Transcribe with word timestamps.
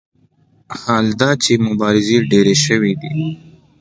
حال 0.79 1.05
دا 1.21 1.31
چې 1.43 1.51
مبارزې 1.67 2.17
ډېرې 2.31 2.55
شوې 2.65 2.93
دي. 3.01 3.11